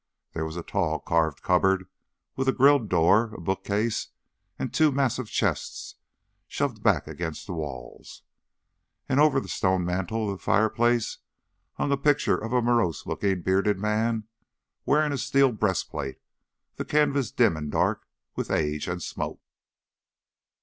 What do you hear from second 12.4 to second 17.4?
a morose looking, bearded man wearing a steel breastplate, the canvas